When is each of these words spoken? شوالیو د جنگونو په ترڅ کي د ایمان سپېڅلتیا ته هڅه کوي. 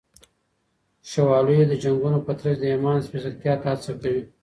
شوالیو 1.09 1.69
د 1.69 1.73
جنگونو 1.83 2.19
په 2.25 2.31
ترڅ 2.39 2.55
کي 2.57 2.59
د 2.61 2.63
ایمان 2.73 2.97
سپېڅلتیا 3.07 3.53
ته 3.61 3.67
هڅه 3.73 3.91
کوي. 4.01 4.23